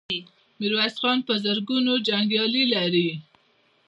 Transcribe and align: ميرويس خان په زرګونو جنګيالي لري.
ميرويس 0.59 0.95
خان 1.01 1.17
په 1.27 1.33
زرګونو 1.43 1.93
جنګيالي 2.07 2.63
لري. 2.73 3.09